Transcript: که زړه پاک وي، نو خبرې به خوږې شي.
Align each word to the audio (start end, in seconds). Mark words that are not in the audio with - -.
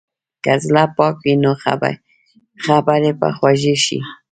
که 0.43 0.53
زړه 0.65 0.83
پاک 0.97 1.15
وي، 1.23 1.33
نو 1.43 1.51
خبرې 2.67 3.11
به 3.19 3.29
خوږې 3.37 3.75
شي. 3.85 3.99